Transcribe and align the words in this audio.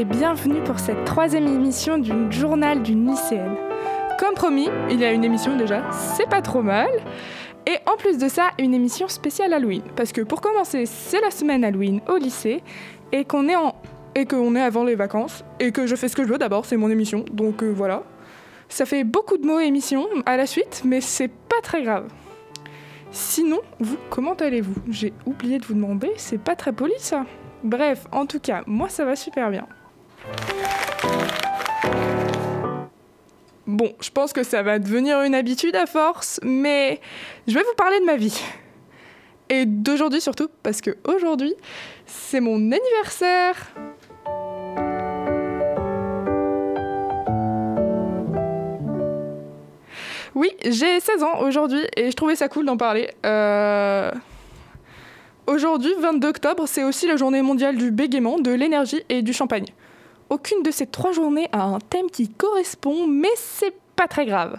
et 0.00 0.04
bienvenue 0.06 0.62
pour 0.62 0.78
cette 0.78 1.04
troisième 1.04 1.46
émission 1.46 1.98
du 1.98 2.10
journal 2.32 2.82
d'une 2.82 3.06
lycéenne. 3.06 3.54
Comme 4.18 4.32
promis, 4.32 4.70
il 4.88 4.98
y 4.98 5.04
a 5.04 5.12
une 5.12 5.24
émission 5.24 5.58
déjà, 5.58 5.82
c'est 5.92 6.26
pas 6.26 6.40
trop 6.40 6.62
mal. 6.62 6.88
Et 7.66 7.76
en 7.84 7.98
plus 7.98 8.16
de 8.16 8.26
ça, 8.26 8.48
une 8.58 8.72
émission 8.72 9.08
spéciale 9.08 9.52
Halloween. 9.52 9.82
Parce 9.96 10.12
que 10.12 10.22
pour 10.22 10.40
commencer, 10.40 10.86
c'est 10.86 11.20
la 11.20 11.30
semaine 11.30 11.64
Halloween 11.64 12.00
au 12.08 12.16
lycée 12.16 12.62
et 13.12 13.26
qu'on 13.26 13.46
est 13.46 13.56
en 13.56 13.74
et 14.14 14.24
qu'on 14.24 14.56
est 14.56 14.62
avant 14.62 14.84
les 14.84 14.94
vacances 14.94 15.44
et 15.58 15.70
que 15.70 15.86
je 15.86 15.94
fais 15.96 16.08
ce 16.08 16.16
que 16.16 16.24
je 16.24 16.28
veux 16.28 16.38
d'abord, 16.38 16.64
c'est 16.64 16.78
mon 16.78 16.88
émission. 16.88 17.26
Donc 17.30 17.62
euh, 17.62 17.68
voilà. 17.68 18.02
Ça 18.70 18.86
fait 18.86 19.04
beaucoup 19.04 19.36
de 19.36 19.46
mots 19.46 19.60
émission 19.60 20.06
à 20.24 20.38
la 20.38 20.46
suite, 20.46 20.80
mais 20.82 21.02
c'est 21.02 21.28
pas 21.28 21.60
très 21.62 21.82
grave. 21.82 22.08
Sinon, 23.10 23.58
vous, 23.80 23.98
comment 24.08 24.32
allez-vous? 24.32 24.76
J'ai 24.88 25.12
oublié 25.26 25.58
de 25.58 25.66
vous 25.66 25.74
demander, 25.74 26.10
c'est 26.16 26.40
pas 26.40 26.56
très 26.56 26.72
poli 26.72 26.94
ça? 26.96 27.26
Bref, 27.62 28.06
en 28.12 28.24
tout 28.24 28.40
cas, 28.40 28.62
moi 28.66 28.88
ça 28.88 29.04
va 29.04 29.14
super 29.14 29.50
bien. 29.50 29.66
Bon, 33.66 33.94
je 34.00 34.10
pense 34.10 34.32
que 34.32 34.42
ça 34.42 34.62
va 34.62 34.78
devenir 34.78 35.22
une 35.22 35.34
habitude 35.34 35.76
à 35.76 35.86
force, 35.86 36.40
mais 36.42 37.00
je 37.46 37.54
vais 37.54 37.62
vous 37.62 37.74
parler 37.76 38.00
de 38.00 38.04
ma 38.04 38.16
vie. 38.16 38.36
Et 39.48 39.64
d'aujourd'hui 39.64 40.20
surtout, 40.20 40.48
parce 40.62 40.80
que 40.80 40.96
aujourd'hui, 41.04 41.54
c'est 42.04 42.40
mon 42.40 42.56
anniversaire. 42.56 43.72
Oui, 50.34 50.50
j'ai 50.64 51.00
16 51.00 51.22
ans 51.22 51.40
aujourd'hui 51.40 51.82
et 51.96 52.10
je 52.10 52.16
trouvais 52.16 52.36
ça 52.36 52.48
cool 52.48 52.64
d'en 52.64 52.76
parler. 52.76 53.10
Euh, 53.24 54.10
aujourd'hui, 55.46 55.92
22 55.98 56.28
octobre, 56.28 56.64
c'est 56.66 56.84
aussi 56.84 57.06
la 57.06 57.16
journée 57.16 57.42
mondiale 57.42 57.76
du 57.76 57.90
bégaiement, 57.90 58.38
de 58.38 58.50
l'énergie 58.50 59.02
et 59.08 59.22
du 59.22 59.32
champagne. 59.32 59.66
Aucune 60.30 60.62
de 60.62 60.70
ces 60.70 60.86
trois 60.86 61.12
journées 61.12 61.48
a 61.52 61.62
un 61.64 61.80
thème 61.80 62.08
qui 62.10 62.28
correspond, 62.28 63.06
mais 63.06 63.28
c'est 63.34 63.74
pas 63.96 64.06
très 64.08 64.24
grave. 64.24 64.58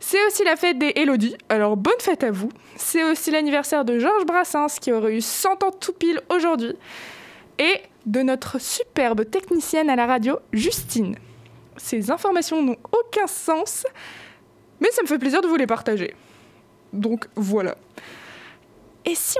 C'est 0.00 0.26
aussi 0.26 0.42
la 0.42 0.56
fête 0.56 0.78
des 0.78 0.92
Élodie, 0.96 1.36
alors 1.48 1.76
bonne 1.76 1.92
fête 2.00 2.24
à 2.24 2.30
vous. 2.30 2.48
C'est 2.76 3.04
aussi 3.04 3.30
l'anniversaire 3.30 3.84
de 3.84 3.98
Georges 3.98 4.24
Brassens 4.26 4.78
qui 4.80 4.90
aurait 4.90 5.14
eu 5.14 5.20
100 5.20 5.62
ans 5.62 5.70
tout 5.70 5.92
pile 5.92 6.20
aujourd'hui. 6.34 6.74
Et 7.58 7.74
de 8.06 8.22
notre 8.22 8.60
superbe 8.60 9.28
technicienne 9.30 9.90
à 9.90 9.96
la 9.96 10.06
radio, 10.06 10.38
Justine. 10.52 11.14
Ces 11.76 12.10
informations 12.10 12.62
n'ont 12.62 12.78
aucun 12.90 13.26
sens, 13.26 13.84
mais 14.80 14.90
ça 14.90 15.02
me 15.02 15.06
fait 15.06 15.18
plaisir 15.18 15.40
de 15.40 15.46
vous 15.46 15.56
les 15.56 15.66
partager. 15.66 16.14
Donc 16.92 17.28
voilà. 17.36 17.76
Et 19.04 19.14
si 19.14 19.38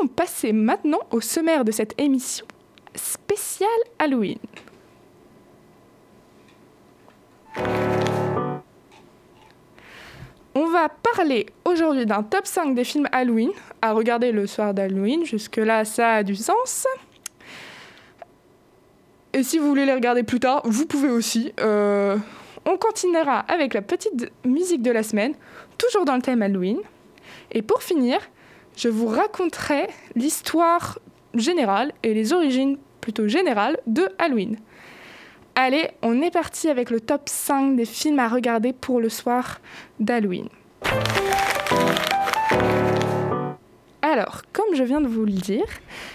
on 0.00 0.06
passait 0.06 0.52
maintenant 0.52 1.00
au 1.10 1.20
sommaire 1.20 1.64
de 1.64 1.72
cette 1.72 2.00
émission? 2.00 2.46
Spéciale 2.94 3.68
Halloween 3.98 4.38
On 10.60 10.66
va 10.66 10.88
parler 10.88 11.46
aujourd'hui 11.64 12.04
d'un 12.04 12.24
top 12.24 12.44
5 12.44 12.74
des 12.74 12.82
films 12.82 13.06
Halloween 13.12 13.52
à 13.80 13.92
regarder 13.92 14.32
le 14.32 14.48
soir 14.48 14.74
d'Halloween. 14.74 15.24
Jusque-là, 15.24 15.84
ça 15.84 16.14
a 16.14 16.22
du 16.24 16.34
sens. 16.34 16.84
Et 19.32 19.44
si 19.44 19.58
vous 19.58 19.68
voulez 19.68 19.86
les 19.86 19.94
regarder 19.94 20.24
plus 20.24 20.40
tard, 20.40 20.62
vous 20.64 20.84
pouvez 20.84 21.10
aussi. 21.10 21.52
Euh, 21.60 22.16
on 22.64 22.76
continuera 22.76 23.38
avec 23.40 23.72
la 23.72 23.82
petite 23.82 24.32
musique 24.44 24.82
de 24.82 24.90
la 24.90 25.04
semaine, 25.04 25.34
toujours 25.78 26.04
dans 26.04 26.16
le 26.16 26.22
thème 26.22 26.42
Halloween. 26.42 26.78
Et 27.52 27.62
pour 27.62 27.84
finir, 27.84 28.18
je 28.76 28.88
vous 28.88 29.06
raconterai 29.06 29.86
l'histoire 30.16 30.98
générale 31.38 31.92
et 32.02 32.14
les 32.14 32.32
origines 32.32 32.78
plutôt 33.00 33.28
générales 33.28 33.78
de 33.86 34.08
Halloween. 34.18 34.56
Allez, 35.54 35.88
on 36.02 36.22
est 36.22 36.30
parti 36.30 36.68
avec 36.68 36.90
le 36.90 37.00
top 37.00 37.22
5 37.28 37.74
des 37.74 37.84
films 37.84 38.18
à 38.18 38.28
regarder 38.28 38.72
pour 38.72 39.00
le 39.00 39.08
soir 39.08 39.60
d'Halloween. 39.98 40.48
Alors, 44.02 44.42
comme 44.52 44.74
je 44.74 44.84
viens 44.84 45.00
de 45.00 45.08
vous 45.08 45.24
le 45.24 45.32
dire, 45.32 45.66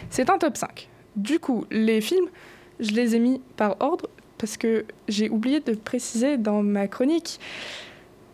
c'est 0.10 0.30
un 0.30 0.38
top 0.38 0.58
5. 0.58 0.88
Du 1.16 1.40
coup, 1.40 1.66
les 1.70 2.02
films, 2.02 2.28
je 2.80 2.92
les 2.92 3.16
ai 3.16 3.20
mis 3.20 3.42
par 3.58 3.76
ordre 3.82 4.08
parce 4.38 4.58
que 4.58 4.86
j'ai 5.08 5.30
oublié 5.30 5.60
de 5.60 5.74
préciser 5.74 6.38
dans 6.38 6.64
ma 6.64 6.88
chronique 6.88 7.40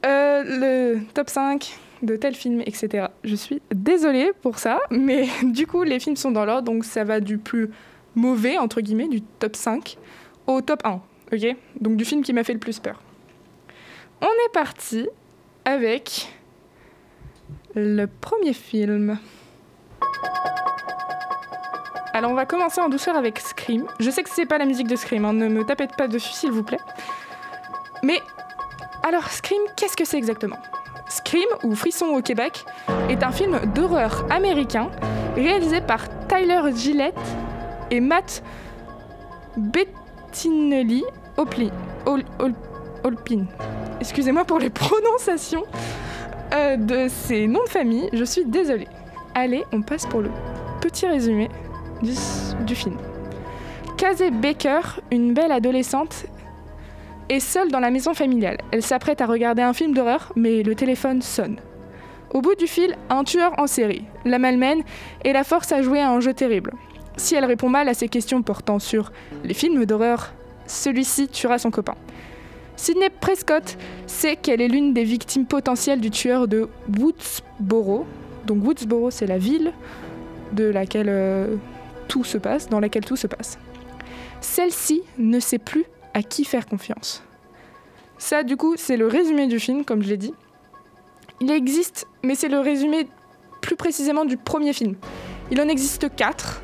euh, 0.05 0.43
le 0.43 0.99
top 1.13 1.29
5 1.29 1.77
de 2.01 2.15
tel 2.15 2.35
film, 2.35 2.61
etc. 2.61 3.07
Je 3.23 3.35
suis 3.35 3.61
désolée 3.73 4.31
pour 4.41 4.59
ça, 4.59 4.79
mais 4.89 5.27
du 5.43 5.67
coup, 5.67 5.83
les 5.83 5.99
films 5.99 6.15
sont 6.15 6.31
dans 6.31 6.45
l'ordre, 6.45 6.63
donc 6.63 6.85
ça 6.85 7.03
va 7.03 7.19
du 7.19 7.37
plus 7.37 7.69
mauvais, 8.15 8.57
entre 8.57 8.81
guillemets, 8.81 9.07
du 9.07 9.21
top 9.21 9.55
5 9.55 9.97
au 10.47 10.61
top 10.61 10.81
1, 10.85 11.01
ok? 11.33 11.55
Donc 11.79 11.95
du 11.95 12.05
film 12.05 12.21
qui 12.21 12.33
m'a 12.33 12.43
fait 12.43 12.53
le 12.53 12.59
plus 12.59 12.79
peur. 12.79 13.01
On 14.21 14.25
est 14.25 14.53
parti 14.53 15.07
avec 15.65 16.27
le 17.75 18.05
premier 18.07 18.53
film. 18.53 19.17
Alors 22.13 22.31
on 22.31 22.35
va 22.35 22.45
commencer 22.45 22.81
en 22.81 22.89
douceur 22.89 23.15
avec 23.15 23.39
Scream. 23.39 23.85
Je 23.99 24.09
sais 24.09 24.23
que 24.23 24.29
c'est 24.29 24.45
pas 24.45 24.57
la 24.57 24.65
musique 24.65 24.87
de 24.87 24.95
Scream, 24.95 25.25
hein, 25.25 25.33
ne 25.33 25.47
me 25.47 25.63
tapez 25.63 25.87
pas 25.87 26.07
dessus 26.07 26.33
s'il 26.33 26.51
vous 26.51 26.63
plaît. 26.63 26.79
Mais 28.03 28.19
alors 29.03 29.29
Scream, 29.29 29.61
qu'est-ce 29.77 29.95
que 29.95 30.05
c'est 30.05 30.17
exactement? 30.17 30.57
Scream, 31.29 31.47
ou 31.63 31.75
Frisson 31.75 32.07
au 32.07 32.23
Québec, 32.23 32.65
est 33.07 33.21
un 33.21 33.31
film 33.31 33.59
d'horreur 33.75 34.25
américain 34.31 34.89
réalisé 35.35 35.79
par 35.79 36.07
Tyler 36.27 36.59
Gillette 36.75 37.13
et 37.91 37.99
Matt 37.99 38.41
Bettinelli 39.55 41.03
Olpin. 41.37 41.69
Excusez-moi 43.99 44.43
pour 44.43 44.57
les 44.57 44.69
prononciations 44.71 45.65
euh, 46.55 46.77
de 46.77 47.07
ces 47.07 47.45
noms 47.45 47.63
de 47.63 47.69
famille, 47.69 48.09
je 48.11 48.23
suis 48.23 48.45
désolée. 48.45 48.87
Allez, 49.35 49.65
on 49.71 49.83
passe 49.83 50.07
pour 50.07 50.21
le 50.21 50.31
petit 50.81 51.05
résumé 51.05 51.47
du, 52.01 52.13
du 52.65 52.73
film. 52.73 52.97
Casey 53.97 54.31
Baker, 54.31 54.99
une 55.11 55.35
belle 55.35 55.51
adolescente, 55.51 56.25
est 57.29 57.39
seule 57.39 57.71
dans 57.71 57.79
la 57.79 57.91
maison 57.91 58.13
familiale. 58.13 58.57
Elle 58.71 58.81
s'apprête 58.81 59.21
à 59.21 59.25
regarder 59.25 59.61
un 59.61 59.73
film 59.73 59.93
d'horreur, 59.93 60.33
mais 60.35 60.63
le 60.63 60.75
téléphone 60.75 61.21
sonne. 61.21 61.57
Au 62.31 62.41
bout 62.41 62.55
du 62.55 62.67
fil, 62.67 62.95
un 63.09 63.23
tueur 63.23 63.53
en 63.57 63.67
série 63.67 64.03
la 64.25 64.39
malmène 64.39 64.83
et 65.23 65.33
la 65.33 65.43
force 65.43 65.71
à 65.71 65.81
jouer 65.81 65.99
à 65.99 66.11
un 66.11 66.19
jeu 66.19 66.33
terrible. 66.33 66.73
Si 67.17 67.35
elle 67.35 67.45
répond 67.45 67.69
mal 67.69 67.89
à 67.89 67.93
ses 67.93 68.07
questions 68.07 68.41
portant 68.41 68.79
sur 68.79 69.11
les 69.43 69.53
films 69.53 69.85
d'horreur, 69.85 70.33
celui-ci 70.67 71.27
tuera 71.27 71.57
son 71.57 71.71
copain. 71.71 71.95
Sidney 72.75 73.09
Prescott 73.09 73.77
sait 74.07 74.35
qu'elle 74.35 74.61
est 74.61 74.67
l'une 74.67 74.93
des 74.93 75.03
victimes 75.03 75.45
potentielles 75.45 75.99
du 75.99 76.11
tueur 76.11 76.47
de 76.47 76.69
Woodsboro. 76.97 78.05
Donc 78.45 78.63
Woodsboro, 78.63 79.11
c'est 79.11 79.27
la 79.27 79.37
ville 79.37 79.73
de 80.53 80.63
laquelle 80.65 81.09
euh, 81.09 81.55
tout 82.07 82.23
se 82.23 82.37
passe, 82.37 82.69
dans 82.69 82.79
laquelle 82.79 83.03
tout 83.03 83.17
se 83.17 83.27
passe. 83.27 83.59
Celle-ci 84.39 85.01
ne 85.17 85.39
sait 85.39 85.57
plus 85.57 85.85
à 86.13 86.23
qui 86.23 86.45
faire 86.45 86.65
confiance. 86.65 87.23
Ça, 88.17 88.43
du 88.43 88.57
coup, 88.57 88.75
c'est 88.77 88.97
le 88.97 89.07
résumé 89.07 89.47
du 89.47 89.59
film, 89.59 89.85
comme 89.85 90.03
je 90.03 90.09
l'ai 90.09 90.17
dit. 90.17 90.33
Il 91.39 91.51
existe, 91.51 92.05
mais 92.23 92.35
c'est 92.35 92.49
le 92.49 92.59
résumé 92.59 93.07
plus 93.61 93.75
précisément 93.75 94.25
du 94.25 94.35
premier 94.35 94.73
film. 94.73 94.95
Il 95.51 95.61
en 95.61 95.67
existe 95.67 96.13
quatre. 96.15 96.61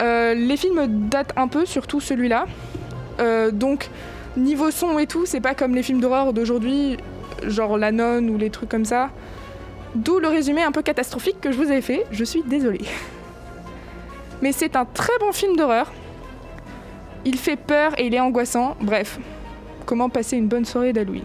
Euh, 0.00 0.34
les 0.34 0.56
films 0.56 1.08
datent 1.08 1.32
un 1.36 1.48
peu, 1.48 1.66
surtout 1.66 2.00
celui-là. 2.00 2.46
Euh, 3.20 3.50
donc, 3.50 3.88
niveau 4.36 4.70
son 4.70 4.98
et 4.98 5.06
tout, 5.06 5.26
c'est 5.26 5.40
pas 5.40 5.54
comme 5.54 5.74
les 5.74 5.82
films 5.82 6.00
d'horreur 6.00 6.32
d'aujourd'hui, 6.32 6.98
genre 7.46 7.76
La 7.76 7.92
Nonne 7.92 8.30
ou 8.30 8.38
les 8.38 8.50
trucs 8.50 8.68
comme 8.68 8.84
ça. 8.84 9.10
D'où 9.94 10.18
le 10.18 10.28
résumé 10.28 10.62
un 10.62 10.72
peu 10.72 10.82
catastrophique 10.82 11.40
que 11.40 11.52
je 11.52 11.56
vous 11.56 11.70
ai 11.70 11.80
fait, 11.80 12.04
je 12.10 12.24
suis 12.24 12.42
désolée. 12.42 12.84
Mais 14.42 14.52
c'est 14.52 14.76
un 14.76 14.84
très 14.84 15.16
bon 15.20 15.32
film 15.32 15.56
d'horreur. 15.56 15.92
Il 17.24 17.38
fait 17.38 17.56
peur 17.56 17.98
et 17.98 18.06
il 18.06 18.14
est 18.14 18.20
angoissant. 18.20 18.76
Bref, 18.80 19.18
comment 19.86 20.08
passer 20.08 20.36
une 20.36 20.48
bonne 20.48 20.64
soirée 20.64 20.92
d'Halloween. 20.92 21.24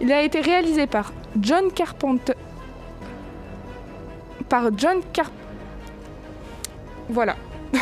Il 0.00 0.12
a 0.12 0.22
été 0.22 0.40
réalisé 0.40 0.86
par 0.86 1.12
John 1.40 1.70
Carpenter. 1.72 2.34
Par 4.48 4.70
John 4.76 4.98
Carp. 5.12 5.32
Voilà. 7.08 7.36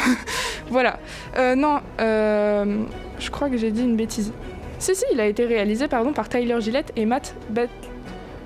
voilà. 0.69 0.99
Euh, 1.37 1.55
non, 1.55 1.81
euh, 2.01 2.85
je 3.19 3.31
crois 3.31 3.49
que 3.49 3.57
j'ai 3.57 3.71
dit 3.71 3.83
une 3.83 3.97
bêtise. 3.97 4.33
Si, 4.79 4.95
si, 4.95 5.05
il 5.13 5.21
a 5.21 5.27
été 5.27 5.45
réalisé 5.45 5.89
pardon, 5.89 6.13
par 6.13 6.29
Tyler 6.29 6.61
Gillette 6.61 6.93
et 6.97 7.05
Matt 7.05 7.35
Bet 7.51 7.69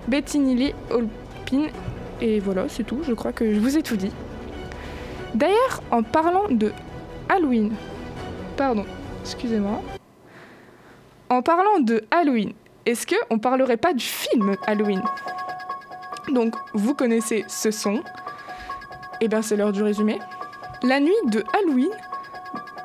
Bettinelli 0.09 0.75
Olpin. 0.91 1.69
Et 2.21 2.41
voilà, 2.41 2.69
c'est 2.69 2.85
tout. 2.85 3.01
Je 3.07 3.13
crois 3.13 3.33
que 3.33 3.53
je 3.53 3.59
vous 3.59 3.77
ai 3.77 3.83
tout 3.83 3.97
dit. 3.97 4.13
D'ailleurs, 5.35 5.83
en 5.91 6.03
parlant 6.03 6.45
de 6.51 6.73
Halloween, 7.29 7.73
pardon, 8.57 8.85
excusez-moi. 9.23 9.83
En 11.31 11.43
parlant 11.43 11.81
de 11.81 12.05
Halloween, 12.11 12.53
est-ce 12.87 13.07
que 13.07 13.17
on 13.31 13.39
parlerait 13.39 13.77
pas 13.77 13.95
du 13.95 14.05
film 14.05 14.57
Halloween? 14.67 15.03
Donc, 16.29 16.55
vous 16.73 16.95
connaissez 16.95 17.45
ce 17.49 17.71
son. 17.71 18.03
Eh 19.21 19.29
bien, 19.29 19.43
c'est 19.43 19.57
l'heure 19.57 19.73
du 19.73 19.83
résumé. 19.83 20.19
La 20.83 21.01
nuit 21.01 21.13
de 21.27 21.43
Halloween, 21.55 21.91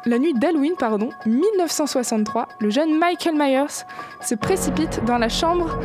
la 0.05 0.19
nuit 0.19 0.33
d'Halloween, 0.33 0.73
pardon, 0.77 1.09
1963, 1.25 2.47
le 2.59 2.69
jeune 2.69 2.97
Michael 2.97 3.35
Myers 3.35 3.85
se 4.21 4.35
précipite 4.35 5.03
dans 5.05 5.17
la 5.17 5.29
chambre 5.29 5.77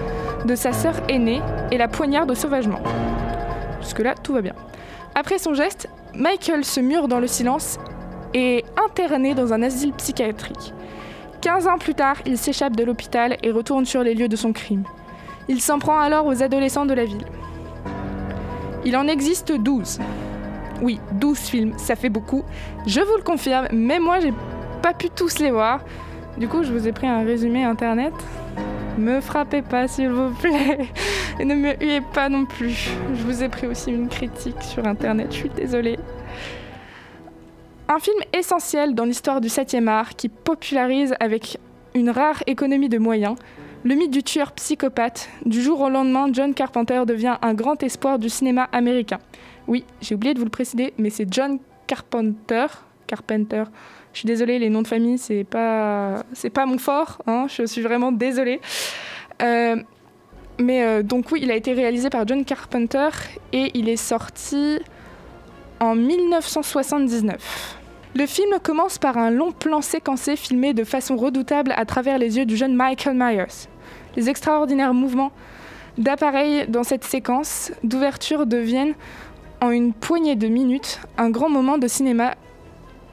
de 0.44 0.54
sa 0.54 0.72
sœur 0.72 0.94
aînée 1.08 1.42
et 1.72 1.78
la 1.78 1.88
poignarde 1.88 2.32
sauvagement. 2.34 2.80
Jusque-là, 3.80 4.14
tout 4.14 4.32
va 4.32 4.42
bien. 4.42 4.54
Après 5.14 5.38
son 5.38 5.54
geste, 5.54 5.88
Michael 6.14 6.64
se 6.64 6.80
mure 6.80 7.08
dans 7.08 7.20
le 7.20 7.26
silence 7.26 7.78
et 8.34 8.64
interné 8.84 9.34
dans 9.34 9.52
un 9.52 9.62
asile 9.62 9.92
psychiatrique. 9.92 10.74
15 11.40 11.66
ans 11.66 11.78
plus 11.78 11.94
tard, 11.94 12.16
il 12.26 12.36
s'échappe 12.36 12.76
de 12.76 12.84
l'hôpital 12.84 13.36
et 13.42 13.50
retourne 13.50 13.84
sur 13.84 14.02
les 14.02 14.14
lieux 14.14 14.28
de 14.28 14.36
son 14.36 14.52
crime. 14.52 14.84
Il 15.48 15.60
s'en 15.60 15.78
prend 15.78 15.98
alors 15.98 16.26
aux 16.26 16.42
adolescents 16.42 16.86
de 16.86 16.94
la 16.94 17.04
ville. 17.04 17.24
Il 18.84 18.96
en 18.96 19.06
existe 19.06 19.52
12. 19.52 20.00
Oui, 20.82 21.00
12 21.12 21.38
films, 21.38 21.72
ça 21.78 21.96
fait 21.96 22.08
beaucoup. 22.08 22.44
Je 22.86 23.00
vous 23.00 23.16
le 23.16 23.22
confirme, 23.22 23.68
mais 23.72 23.98
moi 23.98 24.20
j'ai 24.20 24.32
pas 24.82 24.92
pu 24.92 25.08
tous 25.10 25.38
les 25.38 25.50
voir. 25.50 25.80
Du 26.36 26.48
coup, 26.48 26.64
je 26.64 26.72
vous 26.72 26.88
ai 26.88 26.92
pris 26.92 27.06
un 27.06 27.24
résumé 27.24 27.64
internet. 27.64 28.12
Me 28.98 29.20
frappez 29.20 29.62
pas, 29.62 29.88
s'il 29.88 30.10
vous 30.10 30.30
plaît. 30.34 30.88
Et 31.40 31.44
ne 31.44 31.54
me 31.54 31.72
huez 31.82 32.00
pas 32.00 32.28
non 32.28 32.44
plus. 32.44 32.90
Je 33.14 33.22
vous 33.22 33.42
ai 33.42 33.48
pris 33.48 33.66
aussi 33.66 33.90
une 33.90 34.08
critique 34.08 34.62
sur 34.62 34.86
internet, 34.86 35.28
je 35.30 35.36
suis 35.36 35.48
désolée. 35.48 35.98
Un 37.86 37.98
film 37.98 38.16
essentiel 38.32 38.94
dans 38.94 39.04
l'histoire 39.04 39.40
du 39.40 39.48
7e 39.48 39.88
art 39.88 40.16
qui 40.16 40.28
popularise 40.28 41.14
avec 41.20 41.58
une 41.94 42.10
rare 42.10 42.42
économie 42.46 42.88
de 42.88 42.98
moyens 42.98 43.36
le 43.84 43.94
mythe 43.94 44.10
du 44.10 44.22
tueur 44.22 44.52
psychopathe. 44.52 45.28
Du 45.44 45.60
jour 45.62 45.82
au 45.82 45.90
lendemain, 45.90 46.28
John 46.32 46.54
Carpenter 46.54 47.02
devient 47.06 47.36
un 47.42 47.52
grand 47.52 47.82
espoir 47.82 48.18
du 48.18 48.30
cinéma 48.30 48.66
américain. 48.72 49.18
Oui, 49.66 49.84
j'ai 50.00 50.14
oublié 50.14 50.32
de 50.32 50.38
vous 50.38 50.46
le 50.46 50.50
préciser, 50.50 50.94
mais 50.96 51.10
c'est 51.10 51.30
John 51.30 51.58
Carpenter. 51.86 52.66
Carpenter. 53.06 53.64
Je 54.14 54.20
suis 54.20 54.26
désolée, 54.26 54.58
les 54.58 54.70
noms 54.70 54.80
de 54.80 54.88
famille, 54.88 55.18
c'est 55.18 55.44
pas, 55.44 56.24
c'est 56.32 56.48
pas 56.48 56.64
mon 56.64 56.78
fort. 56.78 57.20
Hein, 57.26 57.46
je 57.48 57.66
suis 57.66 57.82
vraiment 57.82 58.10
désolée. 58.10 58.62
Euh, 59.42 59.76
mais 60.58 60.82
euh, 60.82 61.02
donc 61.02 61.30
oui, 61.30 61.40
il 61.42 61.50
a 61.50 61.56
été 61.56 61.74
réalisé 61.74 62.08
par 62.08 62.26
John 62.26 62.44
Carpenter 62.46 63.10
et 63.52 63.70
il 63.74 63.90
est 63.90 63.96
sorti 63.96 64.78
en 65.80 65.94
1979. 65.94 67.78
Le 68.14 68.26
film 68.26 68.58
commence 68.62 68.98
par 68.98 69.18
un 69.18 69.30
long 69.30 69.52
plan 69.52 69.80
séquencé 69.80 70.36
filmé 70.36 70.72
de 70.72 70.84
façon 70.84 71.16
redoutable 71.16 71.72
à 71.76 71.84
travers 71.84 72.18
les 72.18 72.36
yeux 72.36 72.46
du 72.46 72.56
jeune 72.56 72.74
Michael 72.76 73.16
Myers. 73.16 73.68
Les 74.16 74.28
extraordinaires 74.28 74.94
mouvements 74.94 75.32
d'appareil 75.98 76.66
dans 76.68 76.84
cette 76.84 77.04
séquence 77.04 77.72
d'ouverture 77.82 78.46
deviennent, 78.46 78.94
en 79.60 79.70
une 79.70 79.92
poignée 79.92 80.36
de 80.36 80.46
minutes, 80.46 81.00
un 81.18 81.30
grand 81.30 81.48
moment 81.48 81.78
de 81.78 81.88
cinéma. 81.88 82.34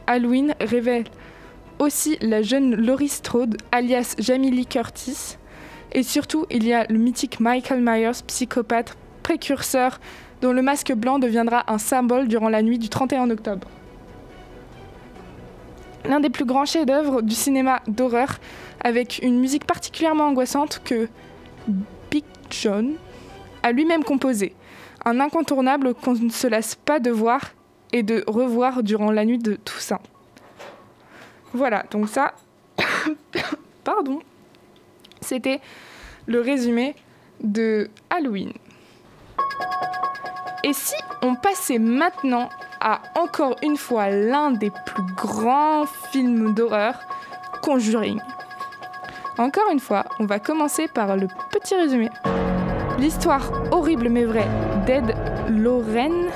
Halloween 0.08 0.54
révèle 0.60 1.06
aussi 1.80 2.18
la 2.22 2.42
jeune 2.42 2.76
Laurie 2.76 3.10
Strode, 3.10 3.58
alias 3.72 4.16
Jamie 4.20 4.52
Lee 4.52 4.66
Curtis. 4.66 5.38
Et 5.94 6.04
surtout, 6.04 6.46
il 6.52 6.64
y 6.66 6.74
a 6.74 6.86
le 6.90 6.98
mythique 6.98 7.40
Michael 7.40 7.82
Myers, 7.82 8.24
psychopathe, 8.28 8.96
précurseur, 9.24 10.00
dont 10.42 10.52
le 10.52 10.62
masque 10.62 10.94
blanc 10.94 11.20
deviendra 11.20 11.72
un 11.72 11.78
symbole 11.78 12.28
durant 12.28 12.50
la 12.50 12.62
nuit 12.62 12.80
du 12.80 12.90
31 12.90 13.30
octobre. 13.30 13.68
L'un 16.06 16.20
des 16.20 16.30
plus 16.30 16.46
grands 16.46 16.66
chefs-d'œuvre 16.66 17.22
du 17.22 17.36
cinéma 17.36 17.82
d'horreur, 17.88 18.40
avec 18.84 19.20
une 19.22 19.40
musique 19.40 19.66
particulièrement 19.66 20.26
angoissante 20.26 20.82
que 20.84 21.08
Big 22.10 22.26
John 22.50 22.96
a 23.62 23.72
lui-même 23.72 24.04
composé. 24.04 24.56
Un 25.06 25.20
incontournable 25.20 25.94
qu'on 25.94 26.14
ne 26.14 26.30
se 26.30 26.48
lasse 26.48 26.76
pas 26.76 27.00
de 27.00 27.12
voir 27.12 27.42
et 27.94 28.02
de 28.02 28.24
revoir 28.28 28.82
durant 28.82 29.12
la 29.12 29.26
nuit 29.26 29.38
de 29.38 29.56
Toussaint. 29.56 30.00
Voilà, 31.54 31.84
donc 31.92 32.08
ça, 32.08 32.34
pardon, 33.84 34.20
c'était 35.22 35.60
le 36.26 36.40
résumé 36.40 36.96
de 37.44 37.90
Halloween. 38.10 38.54
Et 40.64 40.74
si 40.74 40.96
on 41.22 41.36
passait 41.36 41.80
maintenant 41.80 42.50
à 42.80 43.02
encore 43.16 43.56
une 43.64 43.78
fois 43.78 44.10
l'un 44.10 44.52
des 44.52 44.72
plus 44.72 45.04
grands 45.16 45.86
films 46.12 46.54
d'horreur, 46.54 46.96
Conjuring 47.62 48.20
encore 49.38 49.72
une 49.72 49.80
fois, 49.80 50.04
on 50.20 50.26
va 50.26 50.40
commencer 50.40 50.88
par 50.88 51.16
le 51.16 51.28
petit 51.50 51.74
résumé. 51.74 52.10
L'histoire 53.00 53.52
horrible 53.72 54.10
mais 54.10 54.26
vraie 54.26 54.48
d'Ed 54.86 55.16
Lorraine, 55.50 56.28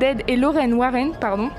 d'Ed 0.00 0.24
et 0.26 0.36
Lorraine 0.36 0.74
Warren, 0.74 1.12
pardon, 1.20 1.50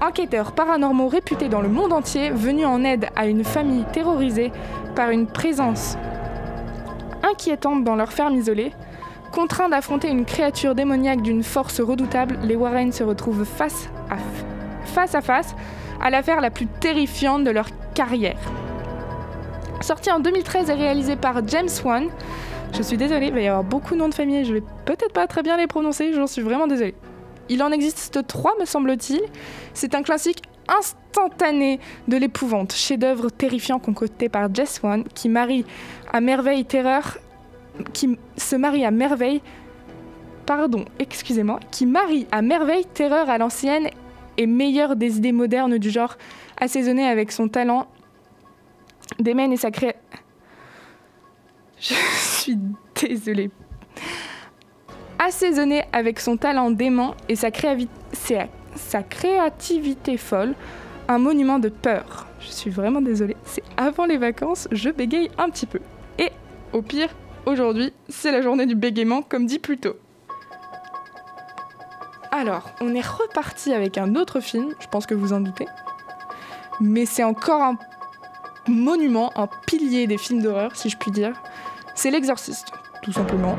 enquêteurs 0.00 0.52
paranormaux 0.52 1.08
réputés 1.08 1.48
dans 1.48 1.60
le 1.60 1.68
monde 1.68 1.92
entier, 1.92 2.30
venus 2.30 2.66
en 2.66 2.84
aide 2.84 3.08
à 3.16 3.26
une 3.26 3.42
famille 3.42 3.84
terrorisée 3.92 4.52
par 4.94 5.10
une 5.10 5.26
présence 5.26 5.96
inquiétante 7.22 7.82
dans 7.82 7.96
leur 7.96 8.12
ferme 8.12 8.36
isolée. 8.36 8.72
Contraints 9.40 9.70
d'affronter 9.70 10.08
une 10.08 10.26
créature 10.26 10.74
démoniaque 10.74 11.22
d'une 11.22 11.42
force 11.42 11.80
redoutable, 11.80 12.38
les 12.42 12.56
Warren 12.56 12.92
se 12.92 13.02
retrouvent 13.02 13.46
face 13.46 13.88
à 14.10 14.18
face, 15.22 15.54
à, 15.98 16.10
l'affaire 16.10 16.42
la 16.42 16.50
plus 16.50 16.66
terrifiante 16.66 17.42
de 17.42 17.50
leur 17.50 17.68
carrière. 17.94 18.36
Sorti 19.80 20.10
en 20.12 20.20
2013 20.20 20.68
et 20.68 20.74
réalisé 20.74 21.16
par 21.16 21.40
James 21.48 21.70
Wan. 21.82 22.08
Je 22.76 22.82
suis 22.82 22.98
désolée, 22.98 23.28
il 23.28 23.32
va 23.32 23.40
y 23.40 23.48
avoir 23.48 23.64
beaucoup 23.64 23.94
de 23.94 24.00
noms 24.00 24.10
de 24.10 24.14
famille, 24.14 24.44
je 24.44 24.52
vais 24.52 24.62
peut-être 24.84 25.14
pas 25.14 25.26
très 25.26 25.42
bien 25.42 25.56
les 25.56 25.66
prononcer, 25.66 26.12
j'en 26.12 26.26
suis 26.26 26.42
vraiment 26.42 26.66
désolée. 26.66 26.94
Il 27.48 27.62
en 27.62 27.72
existe 27.72 28.26
trois, 28.26 28.52
me 28.60 28.66
semble-t-il. 28.66 29.22
C'est 29.72 29.94
un 29.94 30.02
classique 30.02 30.42
instantané 30.68 31.80
de 32.08 32.18
l'épouvante, 32.18 32.74
chef-d'œuvre 32.74 33.30
terrifiant 33.30 33.78
concocté 33.78 34.28
par 34.28 34.54
Jess 34.54 34.82
Wan, 34.82 35.02
qui 35.14 35.30
marie 35.30 35.64
à 36.12 36.20
merveille 36.20 36.66
terreur, 36.66 37.16
qui 37.84 38.18
se 38.36 38.56
marie 38.56 38.84
à 38.84 38.90
merveille, 38.90 39.40
pardon, 40.46 40.84
excusez-moi, 40.98 41.60
qui 41.70 41.86
marie 41.86 42.26
à 42.32 42.42
merveille 42.42 42.84
terreur 42.84 43.30
à 43.30 43.38
l'ancienne 43.38 43.88
et 44.36 44.46
meilleure 44.46 44.96
des 44.96 45.18
idées 45.18 45.32
modernes 45.32 45.78
du 45.78 45.90
genre, 45.90 46.16
assaisonné 46.58 47.06
avec 47.06 47.32
son 47.32 47.48
talent 47.48 47.86
Démène 49.18 49.52
et 49.52 49.56
sa. 49.56 49.70
Je 51.78 51.94
suis 52.14 52.58
désolée. 52.94 53.50
Assaisonné 55.18 55.82
avec 55.92 56.20
son 56.20 56.36
talent 56.36 56.70
dément 56.70 57.14
et 57.28 57.36
sa, 57.36 57.50
sa 58.74 59.02
créativité 59.02 60.16
folle, 60.16 60.54
un 61.08 61.18
monument 61.18 61.58
de 61.58 61.68
peur. 61.68 62.26
Je 62.40 62.48
suis 62.48 62.70
vraiment 62.70 63.02
désolée, 63.02 63.36
c'est 63.44 63.62
avant 63.76 64.06
les 64.06 64.16
vacances, 64.16 64.66
je 64.72 64.88
bégaye 64.88 65.30
un 65.36 65.50
petit 65.50 65.66
peu. 65.66 65.80
Et 66.18 66.30
au 66.72 66.80
pire, 66.80 67.10
aujourd'hui, 67.46 67.92
c'est 68.08 68.32
la 68.32 68.42
journée 68.42 68.66
du 68.66 68.74
bégaiement, 68.74 69.22
comme 69.22 69.46
dit 69.46 69.58
plus 69.58 69.78
tôt. 69.78 69.96
Alors, 72.30 72.70
on 72.80 72.94
est 72.94 73.06
reparti 73.06 73.72
avec 73.72 73.98
un 73.98 74.14
autre 74.14 74.40
film, 74.40 74.74
je 74.80 74.86
pense 74.86 75.06
que 75.06 75.14
vous 75.14 75.32
en 75.32 75.40
doutez. 75.40 75.66
Mais 76.80 77.04
c'est 77.04 77.24
encore 77.24 77.62
un 77.62 77.76
monument, 78.68 79.32
un 79.36 79.48
pilier 79.66 80.06
des 80.06 80.16
films 80.16 80.40
d'horreur, 80.40 80.76
si 80.76 80.88
je 80.88 80.96
puis 80.96 81.10
dire. 81.10 81.32
C'est 81.94 82.10
L'Exorciste, 82.10 82.68
tout 83.02 83.12
simplement. 83.12 83.56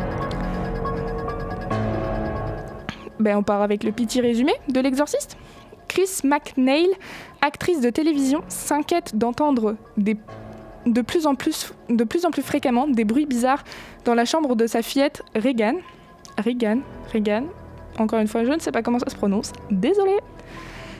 Ben, 3.19 3.37
on 3.37 3.43
part 3.43 3.61
avec 3.61 3.83
le 3.83 3.91
petit 3.91 4.21
résumé 4.21 4.53
de 4.69 4.79
L'Exorciste. 4.79 5.37
Chris 5.87 6.21
McNeil, 6.23 6.87
actrice 7.41 7.81
de 7.81 7.89
télévision, 7.89 8.41
s'inquiète 8.47 9.17
d'entendre 9.17 9.75
de 10.85 11.01
plus, 11.01 11.27
en 11.27 11.35
plus, 11.35 11.73
fréquemment 12.41 12.87
des 12.87 13.05
bruits 13.05 13.25
bizarres 13.25 13.63
dans 14.05 14.15
la 14.15 14.25
chambre 14.25 14.55
de 14.55 14.67
sa 14.67 14.81
fillette 14.81 15.21
Regan. 15.35 15.75
Regan, 16.43 16.81
Regan. 17.13 17.45
Encore 17.97 18.19
une 18.19 18.27
fois, 18.27 18.43
je 18.43 18.51
ne 18.51 18.59
sais 18.59 18.71
pas 18.71 18.81
comment 18.81 18.99
ça 18.99 19.09
se 19.09 19.15
prononce. 19.15 19.51
Désolée. 19.69 20.19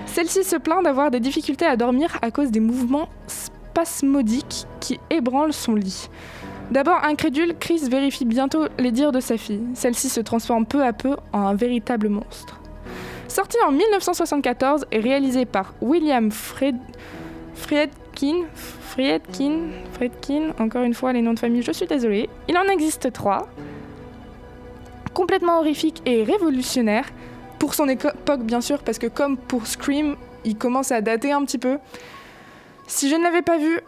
Celle-ci 0.06 0.44
se 0.44 0.56
plaint 0.56 0.84
d'avoir 0.84 1.10
des 1.10 1.20
difficultés 1.20 1.66
à 1.66 1.76
dormir 1.78 2.18
à 2.22 2.32
cause 2.32 2.52
des 2.52 2.60
mouvements 2.60 3.08
spasmodique 3.28 4.66
qui 4.80 5.00
ébranle 5.10 5.54
son 5.54 5.76
lit. 5.76 6.10
D'abord 6.70 7.04
incrédule, 7.04 7.56
Chris 7.60 7.88
vérifie 7.90 8.26
bientôt 8.26 8.66
les 8.78 8.92
dires 8.92 9.12
de 9.12 9.20
sa 9.20 9.38
fille. 9.38 9.62
Celle-ci 9.74 10.10
se 10.10 10.22
transforme 10.22 10.66
peu 10.66 10.84
à 10.84 10.94
peu 10.94 11.16
en 11.34 11.48
un 11.48 11.54
véritable 11.54 12.10
monstre. 12.10 12.62
Sorti 13.28 13.58
en 13.66 13.72
1974 13.72 14.86
et 14.92 15.00
réalisé 15.00 15.46
par 15.46 15.74
William 15.82 16.32
Fred... 16.32 16.78
Friedkin, 18.82 19.70
Friedkin, 19.94 20.54
encore 20.60 20.84
une 20.84 20.94
fois 20.94 21.14
les 21.14 21.22
noms 21.22 21.34
de 21.34 21.40
famille, 21.40 21.64
je 21.64 21.72
suis 21.72 21.88
désolée. 21.88 22.30
Il 22.48 22.58
en 22.58 22.64
existe 22.64 23.12
trois. 23.14 23.48
Complètement 25.14 25.60
horrifique 25.60 26.02
et 26.06 26.24
révolutionnaire, 26.24 27.06
pour 27.60 27.74
son 27.74 27.88
époque 27.88 28.44
bien 28.44 28.62
sûr, 28.62 28.80
parce 28.80 28.98
que 28.98 29.08
comme 29.08 29.38
pour 29.38 29.68
Scream, 29.68 30.16
il 30.46 30.58
commence 30.58 30.92
à 30.92 31.02
dater 31.02 31.32
un 31.32 31.44
petit 31.46 31.58
peu. 31.58 31.78
Si 32.88 33.10
je 33.10 33.16
ne 33.16 33.24
l'avais 33.24 33.42
pas 33.42 33.58
vu, 33.58 33.80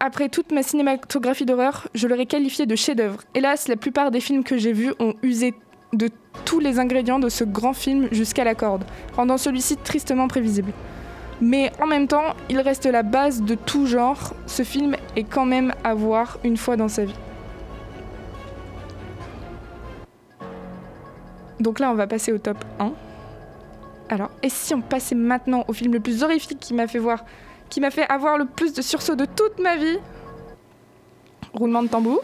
après 0.00 0.28
toute 0.28 0.52
ma 0.52 0.62
cinématographie 0.62 1.46
d'horreur, 1.46 1.88
je 1.94 2.06
l'aurais 2.06 2.26
qualifié 2.26 2.66
de 2.66 2.76
chef-d'œuvre. 2.76 3.20
Hélas, 3.34 3.68
la 3.68 3.76
plupart 3.76 4.10
des 4.10 4.20
films 4.20 4.44
que 4.44 4.56
j'ai 4.56 4.72
vus 4.72 4.92
ont 4.98 5.14
usé 5.22 5.54
de 5.92 6.10
tous 6.44 6.58
les 6.58 6.78
ingrédients 6.78 7.18
de 7.18 7.28
ce 7.28 7.44
grand 7.44 7.72
film 7.72 8.08
jusqu'à 8.12 8.44
la 8.44 8.54
corde, 8.54 8.84
rendant 9.16 9.38
celui-ci 9.38 9.76
tristement 9.76 10.28
prévisible. 10.28 10.72
Mais 11.40 11.72
en 11.80 11.86
même 11.86 12.08
temps, 12.08 12.34
il 12.48 12.60
reste 12.60 12.86
la 12.86 13.02
base 13.02 13.42
de 13.42 13.54
tout 13.54 13.86
genre. 13.86 14.34
Ce 14.46 14.62
film 14.62 14.96
est 15.16 15.24
quand 15.24 15.46
même 15.46 15.72
à 15.82 15.94
voir 15.94 16.38
une 16.44 16.56
fois 16.56 16.76
dans 16.76 16.88
sa 16.88 17.04
vie. 17.04 17.14
Donc 21.60 21.80
là, 21.80 21.90
on 21.90 21.94
va 21.94 22.06
passer 22.06 22.32
au 22.32 22.38
top 22.38 22.58
1. 22.78 22.92
Alors, 24.10 24.30
et 24.42 24.48
si 24.48 24.74
on 24.74 24.80
passait 24.80 25.14
maintenant 25.14 25.64
au 25.66 25.72
film 25.72 25.94
le 25.94 26.00
plus 26.00 26.22
horrifique 26.22 26.60
qui 26.60 26.74
m'a 26.74 26.86
fait 26.86 26.98
voir, 26.98 27.24
qui 27.70 27.80
m'a 27.80 27.90
fait 27.90 28.06
avoir 28.10 28.36
le 28.36 28.44
plus 28.44 28.74
de 28.74 28.82
sursauts 28.82 29.14
de 29.14 29.24
toute 29.24 29.58
ma 29.58 29.76
vie? 29.76 29.98
Roulement 31.54 31.82
de 31.82 31.88
tambour. 31.88 32.22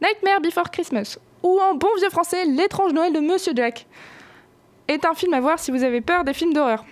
Nightmare 0.00 0.40
Before 0.40 0.70
Christmas, 0.70 1.18
ou 1.42 1.58
en 1.60 1.74
bon 1.74 1.88
vieux 1.98 2.10
français, 2.10 2.44
L'étrange 2.44 2.92
Noël 2.92 3.12
de 3.12 3.20
Monsieur 3.20 3.52
Jack, 3.54 3.86
est 4.88 5.04
un 5.04 5.14
film 5.14 5.34
à 5.34 5.40
voir 5.40 5.58
si 5.58 5.70
vous 5.70 5.82
avez 5.82 6.00
peur 6.00 6.24
des 6.24 6.32
films 6.32 6.52
d'horreur. 6.52 6.84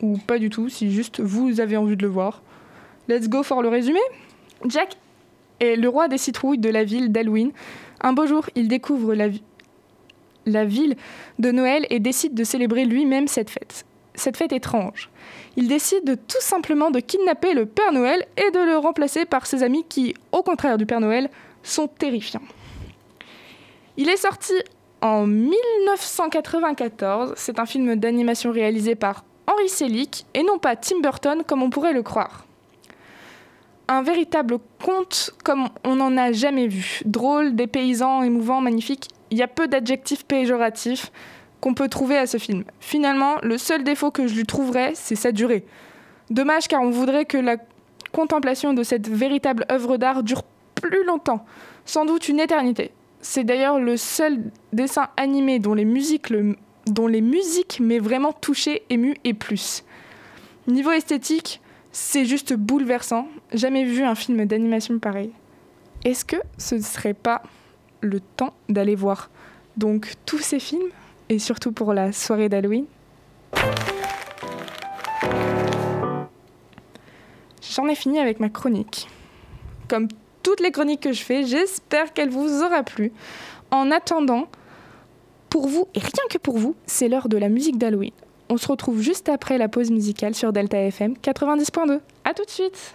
Ou 0.00 0.18
pas 0.18 0.38
du 0.38 0.50
tout, 0.50 0.68
si 0.68 0.90
juste 0.90 1.20
vous 1.20 1.60
avez 1.60 1.76
envie 1.76 1.96
de 1.96 2.02
le 2.02 2.08
voir. 2.08 2.42
Let's 3.08 3.28
go 3.28 3.42
for 3.42 3.62
le 3.62 3.68
résumé. 3.68 4.00
Jack 4.66 4.96
est 5.60 5.76
le 5.76 5.88
roi 5.88 6.08
des 6.08 6.18
citrouilles 6.18 6.58
de 6.58 6.68
la 6.68 6.84
ville 6.84 7.12
d'Halloween. 7.12 7.52
Un 8.00 8.12
beau 8.12 8.26
jour, 8.26 8.48
il 8.54 8.68
découvre 8.68 9.14
la, 9.14 9.28
la 10.46 10.64
ville 10.64 10.96
de 11.38 11.50
Noël 11.50 11.86
et 11.90 12.00
décide 12.00 12.34
de 12.34 12.44
célébrer 12.44 12.84
lui-même 12.84 13.28
cette 13.28 13.50
fête. 13.50 13.84
Cette 14.14 14.36
fête 14.36 14.52
étrange. 14.52 15.08
Il 15.56 15.68
décide 15.68 16.18
tout 16.26 16.40
simplement 16.40 16.90
de 16.90 17.00
kidnapper 17.00 17.54
le 17.54 17.66
Père 17.66 17.92
Noël 17.92 18.26
et 18.36 18.50
de 18.50 18.58
le 18.58 18.76
remplacer 18.76 19.24
par 19.24 19.46
ses 19.46 19.62
amis 19.62 19.84
qui, 19.88 20.14
au 20.32 20.42
contraire 20.42 20.78
du 20.78 20.86
Père 20.86 21.00
Noël, 21.00 21.30
sont 21.62 21.86
terrifiants. 21.86 22.42
Il 23.96 24.08
est 24.08 24.16
sorti 24.16 24.54
en 25.02 25.26
1994. 25.26 27.34
C'est 27.36 27.58
un 27.58 27.66
film 27.66 27.96
d'animation 27.96 28.52
réalisé 28.52 28.94
par 28.94 29.24
Henry 29.46 29.68
Selick 29.68 30.24
et 30.32 30.42
non 30.42 30.58
pas 30.58 30.76
Tim 30.76 31.00
Burton 31.00 31.42
comme 31.46 31.62
on 31.62 31.68
pourrait 31.68 31.92
le 31.92 32.02
croire. 32.02 32.46
Un 33.88 34.00
véritable 34.02 34.58
conte 34.82 35.32
comme 35.44 35.68
on 35.84 35.96
n'en 35.96 36.16
a 36.16 36.32
jamais 36.32 36.68
vu. 36.68 37.00
Drôle, 37.04 37.54
dépaysant, 37.54 38.22
émouvant, 38.22 38.62
magnifique. 38.62 39.08
Il 39.30 39.36
y 39.36 39.42
a 39.42 39.48
peu 39.48 39.68
d'adjectifs 39.68 40.24
péjoratifs 40.24 41.12
qu'on 41.60 41.74
peut 41.74 41.88
trouver 41.88 42.16
à 42.16 42.26
ce 42.26 42.38
film. 42.38 42.64
Finalement, 42.80 43.36
le 43.42 43.58
seul 43.58 43.84
défaut 43.84 44.10
que 44.10 44.26
je 44.26 44.34
lui 44.34 44.46
trouverais, 44.46 44.92
c'est 44.94 45.16
sa 45.16 45.32
durée. 45.32 45.66
Dommage 46.30 46.68
car 46.68 46.80
on 46.80 46.90
voudrait 46.90 47.24
que 47.24 47.36
la 47.36 47.56
contemplation 48.12 48.72
de 48.72 48.82
cette 48.82 49.08
véritable 49.08 49.66
œuvre 49.70 49.96
d'art 49.96 50.22
dure 50.22 50.42
plus 50.74 51.04
longtemps, 51.04 51.44
sans 51.84 52.04
doute 52.04 52.28
une 52.28 52.40
éternité. 52.40 52.92
C'est 53.24 53.44
d'ailleurs 53.44 53.78
le 53.78 53.96
seul 53.96 54.50
dessin 54.72 55.06
animé 55.16 55.60
dont 55.60 55.74
les 55.74 55.84
musiques, 55.84 56.28
le, 56.28 56.56
m'aient 57.80 57.98
vraiment 58.00 58.32
touché, 58.32 58.82
ému 58.90 59.16
et 59.22 59.32
plus. 59.32 59.84
Niveau 60.66 60.90
esthétique, 60.90 61.60
c'est 61.92 62.24
juste 62.24 62.52
bouleversant. 62.54 63.28
Jamais 63.52 63.84
vu 63.84 64.02
un 64.02 64.16
film 64.16 64.44
d'animation 64.44 64.98
pareil. 64.98 65.30
Est-ce 66.04 66.24
que 66.24 66.36
ce 66.58 66.74
ne 66.74 66.80
serait 66.80 67.14
pas 67.14 67.42
le 68.00 68.18
temps 68.18 68.54
d'aller 68.68 68.96
voir 68.96 69.30
donc 69.76 70.14
tous 70.26 70.40
ces 70.40 70.58
films 70.58 70.90
et 71.28 71.38
surtout 71.38 71.70
pour 71.70 71.92
la 71.92 72.10
soirée 72.10 72.48
d'Halloween? 72.48 72.86
J'en 77.70 77.86
ai 77.86 77.94
fini 77.94 78.18
avec 78.18 78.40
ma 78.40 78.48
chronique. 78.48 79.08
Toutes 80.42 80.60
les 80.60 80.70
chroniques 80.70 81.00
que 81.00 81.12
je 81.12 81.22
fais. 81.22 81.44
J'espère 81.44 82.12
qu'elle 82.12 82.30
vous 82.30 82.62
aura 82.62 82.82
plu. 82.82 83.12
En 83.70 83.90
attendant, 83.90 84.48
pour 85.48 85.68
vous, 85.68 85.88
et 85.94 86.00
rien 86.00 86.24
que 86.30 86.38
pour 86.38 86.58
vous, 86.58 86.74
c'est 86.86 87.08
l'heure 87.08 87.28
de 87.28 87.36
la 87.36 87.48
musique 87.48 87.78
d'Halloween. 87.78 88.12
On 88.48 88.56
se 88.56 88.68
retrouve 88.68 89.00
juste 89.00 89.28
après 89.28 89.58
la 89.58 89.68
pause 89.68 89.90
musicale 89.90 90.34
sur 90.34 90.52
Delta 90.52 90.78
FM 90.78 91.14
90.2. 91.22 92.00
A 92.24 92.34
tout 92.34 92.44
de 92.44 92.50
suite 92.50 92.94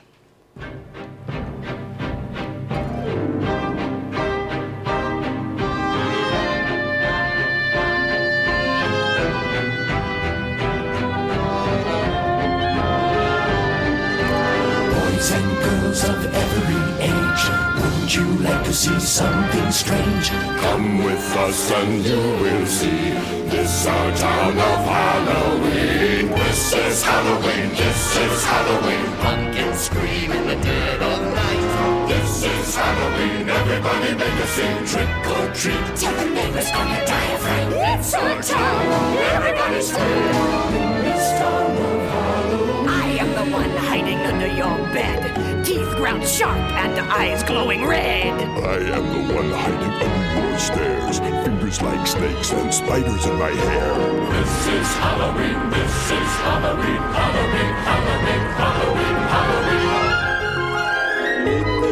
Would 18.07 18.15
you 18.15 18.37
like 18.39 18.63
to 18.63 18.73
see 18.73 18.97
something 19.01 19.69
strange? 19.69 20.29
Come 20.61 21.03
with 21.03 21.35
us 21.35 21.71
and 21.71 22.05
you 22.05 22.15
will 22.15 22.65
see. 22.65 23.11
This 23.51 23.85
our 23.85 24.15
town 24.15 24.51
of 24.53 24.81
Halloween. 24.95 26.29
This 26.29 26.73
is 26.73 27.03
Halloween. 27.03 27.69
This 27.75 28.15
is 28.15 28.45
Halloween. 28.45 29.11
Pumpkins 29.17 29.79
scream 29.79 30.31
in 30.31 30.47
the 30.47 30.55
dead 30.55 31.01
of 31.03 31.21
night. 31.35 32.07
This 32.07 32.45
is 32.45 32.75
Halloween. 32.77 33.49
Everybody 33.49 34.15
make 34.15 34.39
a 34.39 34.47
scene. 34.55 34.85
Trick 34.87 35.27
or 35.35 35.53
treat. 35.53 35.97
Tell 35.99 36.15
the 36.15 36.29
neighbors 36.31 36.71
on 36.71 36.87
your 36.87 37.05
diaphragm. 37.05 37.73
It's 37.73 38.13
our 38.13 38.41
town. 38.41 39.17
Everybody 39.35 39.81
scream. 39.81 41.03
This 41.03 41.29
town 41.39 41.96
your 44.57 44.77
bed 44.91 45.63
teeth 45.63 45.95
ground 45.97 46.23
sharp 46.23 46.57
and 46.57 46.99
eyes 47.11 47.43
glowing 47.43 47.85
red. 47.85 48.33
I 48.33 48.77
am 48.97 49.05
the 49.13 49.33
one 49.35 49.51
hiding 49.51 49.93
under 50.03 50.49
your 50.49 50.57
stairs, 50.57 51.19
fingers 51.45 51.79
like 51.83 52.07
snakes 52.07 52.51
and 52.53 52.73
spiders 52.73 53.25
in 53.27 53.35
my 53.37 53.51
hair. 53.51 53.93
This 54.31 54.67
is 54.67 54.87
Halloween, 54.97 55.69
this 55.69 56.11
is 56.19 56.31
Halloween, 56.47 57.01
Halloween, 57.19 57.73
Halloween, 57.85 58.45
Halloween, 58.57 59.17
Halloween. 59.29 59.57
In 59.57 59.66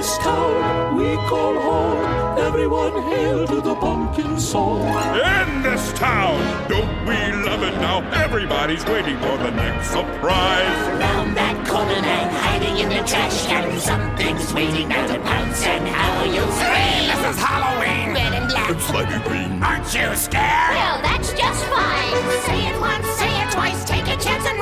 this 0.05 0.19
town 0.19 0.97
we 0.97 1.15
call 1.27 1.59
home, 1.59 2.37
everyone 2.37 2.93
hail 3.09 3.47
to 3.47 3.59
the 3.59 3.73
pumpkin 3.73 4.39
song. 4.39 4.85
In 5.17 5.63
this 5.63 5.93
town, 5.93 6.37
don't 6.69 6.95
we 7.09 7.17
love 7.41 7.63
it 7.63 7.73
now? 7.81 8.07
Everybody's 8.13 8.85
waiting 8.85 9.17
for 9.17 9.35
the 9.37 9.49
next 9.49 9.89
surprise. 9.89 10.77
Around 10.93 11.33
that 11.33 11.57
corner 11.67 12.05
and 12.05 12.29
hiding 12.37 12.77
in 12.77 12.89
the 12.89 13.01
trash 13.03 13.47
can, 13.47 13.79
something's 13.79 14.53
waiting 14.53 14.89
there 14.89 15.07
to 15.07 15.19
pounce 15.21 15.65
and 15.65 15.87
how 15.87 16.23
you'll 16.23 16.53
scream. 16.53 17.09
This 17.09 17.23
is 17.33 17.41
Halloween. 17.41 18.13
Red 18.13 18.33
and 18.33 18.47
black. 18.51 18.69
And 18.69 18.81
slimy 18.81 19.17
green. 19.25 19.63
Aren't 19.63 19.89
you 19.89 20.05
scared? 20.13 20.69
Well, 20.77 21.01
that's 21.01 21.33
just 21.33 21.65
fine. 21.65 22.13
Say 22.45 22.61
it 22.69 22.77
once, 22.79 23.07
say 23.17 23.31
it 23.41 23.49
twice, 23.49 23.83
take 23.85 24.05
a 24.05 24.17
chance 24.21 24.45
and 24.45 24.59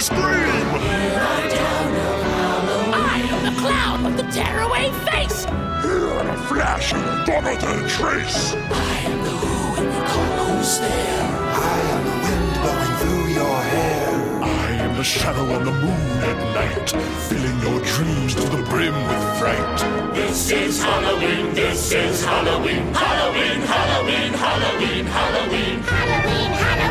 Everybody 0.00 0.22
scream! 0.22 0.80
In 0.80 1.18
our 1.18 1.48
town 1.50 1.92
of 1.94 2.22
Halloween. 2.22 2.94
I 2.94 3.18
am 3.20 3.54
the 3.54 3.60
clown 3.60 4.04
with 4.04 4.16
the 4.16 4.22
tearaway 4.32 4.90
face. 5.10 5.44
Here 5.44 6.20
in 6.20 6.26
a 6.26 6.36
flash, 6.48 6.92
gone 7.26 7.44
without 7.44 7.84
a 7.84 7.88
trace. 7.88 8.54
I 8.54 8.96
am 9.10 9.24
the 9.24 9.30
who 9.30 9.82
and 9.82 9.92
you 9.92 10.02
call 10.08 10.56
who's 10.56 10.78
there. 10.78 11.28
I 11.52 11.80
am 11.92 12.02
the 12.08 12.16
wind 12.24 12.48
blowing 12.62 12.94
through 13.00 13.26
your 13.34 13.58
hair. 13.62 14.42
I 14.42 14.70
am 14.84 14.96
the 14.96 15.04
shadow 15.04 15.44
on 15.52 15.64
the 15.64 15.72
moon 15.72 16.10
at 16.30 16.38
night, 16.54 16.90
filling 17.28 17.60
your 17.60 17.80
dreams 17.84 18.34
to 18.36 18.42
the 18.56 18.62
brim 18.70 18.94
with 18.94 19.38
fright. 19.38 20.14
This 20.14 20.50
is 20.50 20.82
Halloween, 20.82 21.52
this 21.54 21.92
is 21.92 22.24
Halloween, 22.24 22.94
Halloween, 22.94 23.60
Halloween, 23.60 24.32
Halloween, 24.32 25.04
Halloween. 25.04 25.80
Halloween, 25.82 25.82
Halloween. 25.82 26.50
Tender 26.60 26.89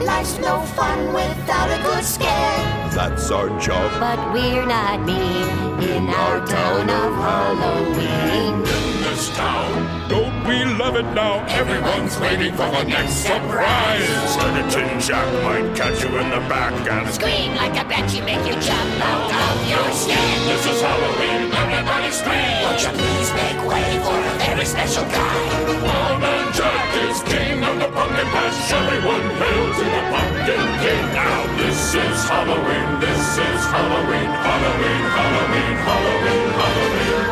Life's 0.00 0.38
no 0.38 0.60
fun 0.76 1.12
without 1.14 1.70
a 1.70 1.82
good 1.82 2.04
scare. 2.04 2.90
That's 2.94 3.30
our 3.30 3.48
job. 3.60 3.90
But 4.00 4.18
we're 4.32 4.66
not 4.66 5.04
mean 5.04 5.48
in 5.82 6.08
our 6.08 6.44
town 6.46 6.90
of 6.90 7.12
Halloween. 7.14 8.54
In 8.54 8.62
this 9.02 9.28
town, 9.36 10.08
Don't 10.08 10.46
we 10.46 10.64
love 10.64 10.96
it 10.96 11.06
now? 11.14 11.44
everyone's 11.48 12.18
waiting 12.20 12.52
for 12.52 12.68
the 12.70 12.84
next 12.84 13.14
surprise. 13.24 14.08
Skeleton 14.34 15.00
Jack 15.00 15.26
might 15.42 15.74
catch 15.76 16.02
you 16.02 16.10
in 16.18 16.28
the 16.30 16.40
back 16.48 16.72
and 16.90 17.08
Scream 17.14 17.54
like 17.56 17.72
a 17.80 17.88
banshee, 17.88 18.20
make 18.20 18.44
you 18.46 18.54
jump 18.60 19.00
out 19.00 19.30
of 19.30 19.56
your 19.68 19.86
skin. 19.92 20.30
This 20.50 20.66
is 20.66 20.80
Halloween, 20.82 21.50
everybody 21.52 22.10
scream! 22.10 22.62
Won't 22.62 22.82
you 22.82 22.90
please 23.00 23.30
make 23.34 23.58
way 23.66 23.86
for 24.04 24.18
a 24.18 24.34
very 24.44 24.64
special 24.66 25.04
guy? 25.04 25.36
Wild 25.82 26.20
Man 26.20 26.52
Jack 26.52 26.83
is 27.10 27.20
king 27.22 27.62
of 27.62 27.76
the 27.78 27.88
pumpkin 27.96 28.28
patch. 28.34 28.72
Everyone 28.72 29.26
hail 29.40 29.64
to 29.78 29.84
the 29.94 30.02
pumpkin 30.12 30.66
king. 30.82 31.04
Now 31.12 31.40
this 31.60 31.80
is 31.94 32.18
Halloween, 32.32 32.88
this 33.00 33.26
is 33.48 33.60
Halloween, 33.74 34.30
Halloween, 34.46 35.04
Halloween, 35.18 35.76
Halloween, 35.88 36.48
Halloween. 36.60 37.22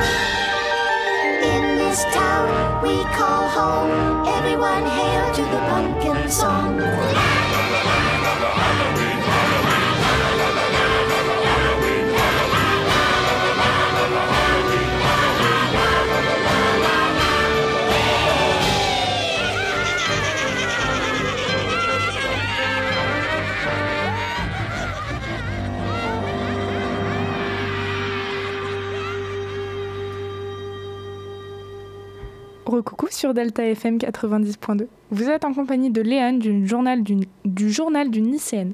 In 1.52 1.64
this 1.80 2.04
town 2.12 2.48
we 2.84 2.96
call 3.18 3.44
home, 3.58 4.26
everyone 4.36 4.84
hail 4.98 5.24
to 5.38 5.42
the 5.54 5.60
pumpkin 5.70 6.30
song. 6.30 7.11
Recoucou 32.72 33.08
sur 33.10 33.34
Delta 33.34 33.66
FM 33.66 33.98
90.2. 33.98 34.86
Vous 35.10 35.28
êtes 35.28 35.44
en 35.44 35.52
compagnie 35.52 35.90
de 35.90 36.00
Léane 36.00 36.38
du 36.38 36.66
journal 36.66 37.02
du, 37.02 37.16
du 37.44 37.70
journal 37.70 38.10
d'une 38.10 38.32
lycéenne. 38.32 38.72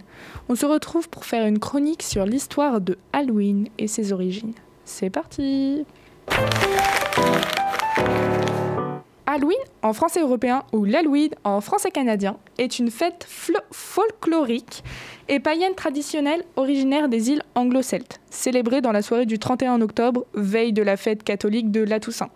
On 0.49 0.55
se 0.55 0.67
retrouve 0.67 1.09
pour 1.09 1.25
faire 1.25 1.45
une 1.45 1.59
chronique 1.59 2.05
sur 2.05 2.25
l'histoire 2.25 2.81
de 2.81 2.97
Halloween 3.13 3.67
et 3.77 3.89
ses 3.89 4.13
origines. 4.13 4.53
C'est 4.85 5.11
parti 5.11 5.85
Halloween 9.27 9.59
en 9.83 9.93
français 9.93 10.21
européen 10.21 10.63
ou 10.73 10.85
l'Halloween 10.85 11.31
en 11.43 11.61
français 11.61 11.91
canadien 11.91 12.37
est 12.57 12.79
une 12.79 12.93
fête 12.93 13.27
folklorique 13.73 14.85
et 15.29 15.41
païenne 15.41 15.75
traditionnelle 15.75 16.45
originaire 16.55 17.09
des 17.09 17.31
îles 17.31 17.43
anglo-celtes, 17.57 18.21
célébrée 18.31 18.81
dans 18.81 18.93
la 18.93 19.03
soirée 19.03 19.27
du 19.27 19.41
31 19.41 19.81
octobre, 19.81 20.25
veille 20.35 20.73
de 20.73 20.83
la 20.83 20.97
fête 20.97 21.25
catholique 21.25 21.73
de 21.73 21.83
la 21.83 21.99
Toussaint. 21.99 22.31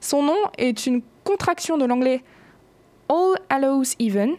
Son 0.00 0.22
nom 0.22 0.36
est 0.58 0.86
une 0.86 1.02
contraction 1.24 1.76
de 1.78 1.84
l'anglais 1.84 2.22
All 3.08 3.34
Hallows 3.48 3.84
Even, 3.98 4.34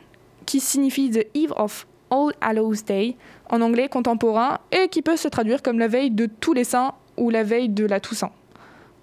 qui 0.46 0.60
signifie 0.60 1.12
The 1.12 1.28
Eve 1.36 1.54
of 1.56 1.86
All 2.10 2.34
Hallows 2.42 2.82
Day 2.86 3.16
en 3.50 3.62
anglais 3.62 3.88
contemporain 3.90 4.60
et 4.72 4.88
qui 4.90 5.02
peut 5.02 5.18
se 5.18 5.28
traduire 5.28 5.62
comme 5.62 5.80
la 5.80 5.88
veille 5.88 6.12
de 6.12 6.26
tous 6.26 6.54
les 6.54 6.64
saints 6.64 6.94
ou 7.18 7.30
la 7.30 7.44
veille 7.44 7.70
de 7.70 7.86
la 7.86 8.00
Toussaint 8.00 8.32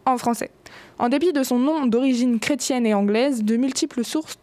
en 0.04 0.18
français. 0.18 0.50
En 0.98 1.08
dépit 1.08 1.32
de 1.32 1.42
son 1.42 1.58
nom 1.58 1.86
d'origine 1.86 2.40
chrétienne 2.40 2.86
et 2.86 2.94
anglaise, 2.94 3.44
de 3.44 3.56
multiples 3.56 4.04
sources, 4.04 4.36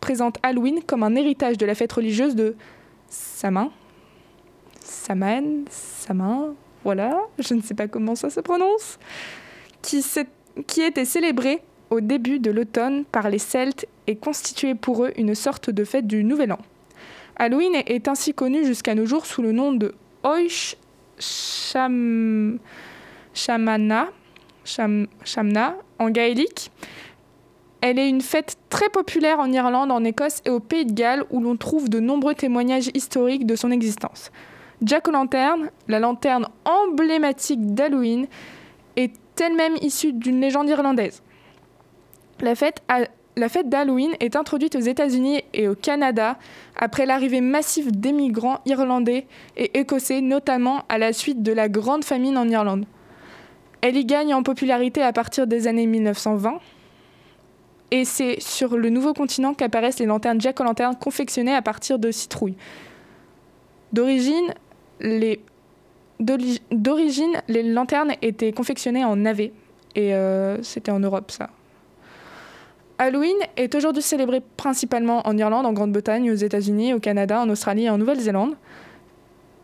présentent 0.00 0.38
Halloween 0.42 0.80
comme 0.86 1.02
un 1.02 1.14
héritage 1.14 1.58
de 1.58 1.66
la 1.66 1.74
fête 1.74 1.92
religieuse 1.92 2.34
de 2.36 2.56
Samin. 3.08 3.70
Saman, 4.82 5.64
Samin, 5.70 6.54
voilà, 6.84 7.20
je 7.38 7.54
ne 7.54 7.60
sais 7.60 7.74
pas 7.74 7.88
comment 7.88 8.14
ça 8.14 8.30
se 8.30 8.40
prononce, 8.40 8.98
qui, 9.82 10.00
s'est- 10.02 10.26
qui 10.66 10.82
était 10.82 11.04
célébrée 11.04 11.60
au 11.90 12.00
début 12.00 12.38
de 12.38 12.50
l'automne 12.50 13.04
par 13.04 13.30
les 13.30 13.38
Celtes 13.38 13.86
et 14.06 14.16
constituait 14.16 14.74
pour 14.74 15.04
eux 15.04 15.12
une 15.16 15.34
sorte 15.34 15.70
de 15.70 15.84
fête 15.84 16.06
du 16.06 16.24
Nouvel 16.24 16.52
An. 16.52 16.58
Halloween 17.36 17.74
est- 17.74 18.08
ainsi 18.08 18.34
connu 18.34 18.64
jusqu'à 18.64 18.94
nos 18.94 19.06
jours 19.06 19.24
sous 19.26 19.42
le 19.42 19.52
nom 19.52 19.72
de 19.72 19.94
Oish 20.24 20.76
Shamna 23.34 24.08
en 25.98 26.10
gaélique. 26.10 26.70
Elle 27.80 27.98
est 27.98 28.08
une 28.08 28.20
fête 28.20 28.56
très 28.70 28.88
populaire 28.88 29.38
en 29.38 29.50
Irlande, 29.52 29.92
en 29.92 30.02
Écosse 30.04 30.40
et 30.44 30.50
au 30.50 30.58
Pays 30.60 30.84
de 30.84 30.92
Galles 30.92 31.24
où 31.30 31.40
l'on 31.40 31.56
trouve 31.56 31.88
de 31.88 32.00
nombreux 32.00 32.34
témoignages 32.34 32.90
historiques 32.92 33.46
de 33.46 33.54
son 33.54 33.70
existence. 33.70 34.32
Jack 34.82 35.06
O'Lantern, 35.08 35.70
la 35.86 36.00
lanterne 36.00 36.46
emblématique 36.64 37.74
d'Halloween, 37.74 38.26
est 38.96 39.12
elle-même 39.40 39.76
issue 39.82 40.12
d'une 40.12 40.40
légende 40.40 40.68
irlandaise. 40.68 41.22
La 42.40 42.54
fête, 42.54 43.68
d'Halloween 43.68 44.12
est 44.20 44.36
introduite 44.36 44.76
aux 44.76 44.80
États-Unis 44.80 45.42
et 45.54 45.68
au 45.68 45.74
Canada 45.74 46.38
après 46.76 47.06
l'arrivée 47.06 47.40
massive 47.40 47.92
d'émigrants 47.92 48.60
irlandais 48.66 49.26
et 49.56 49.78
écossais, 49.78 50.20
notamment 50.20 50.84
à 50.88 50.98
la 50.98 51.12
suite 51.12 51.42
de 51.42 51.52
la 51.52 51.68
Grande 51.68 52.04
Famine 52.04 52.36
en 52.36 52.48
Irlande. 52.48 52.84
Elle 53.80 53.96
y 53.96 54.04
gagne 54.04 54.34
en 54.34 54.42
popularité 54.42 55.02
à 55.02 55.12
partir 55.12 55.46
des 55.46 55.66
années 55.66 55.86
1920. 55.86 56.58
Et 57.90 58.04
c'est 58.04 58.40
sur 58.40 58.76
le 58.76 58.90
nouveau 58.90 59.14
continent 59.14 59.54
qu'apparaissent 59.54 59.98
les 59.98 60.06
lanternes 60.06 60.40
Jack 60.40 60.60
O'Lantern 60.60 60.94
confectionnées 60.96 61.54
à 61.54 61.62
partir 61.62 61.98
de 61.98 62.10
citrouilles. 62.10 62.56
D'origine, 63.92 64.52
les, 65.00 65.40
d'origine, 66.20 67.32
les 67.48 67.62
lanternes 67.62 68.12
étaient 68.22 68.52
confectionnées 68.52 69.04
en 69.04 69.16
navet. 69.16 69.52
Et 69.94 70.14
euh, 70.14 70.62
c'était 70.62 70.90
en 70.90 71.00
Europe, 71.00 71.30
ça. 71.30 71.50
Halloween 72.98 73.36
est 73.56 73.74
aujourd'hui 73.74 74.02
célébré 74.02 74.42
principalement 74.56 75.26
en 75.26 75.36
Irlande, 75.38 75.66
en 75.66 75.72
Grande-Bretagne, 75.72 76.30
aux 76.32 76.36
États-Unis, 76.36 76.94
au 76.94 76.98
Canada, 76.98 77.40
en 77.40 77.48
Australie 77.48 77.84
et 77.84 77.90
en 77.90 77.98
Nouvelle-Zélande 77.98 78.56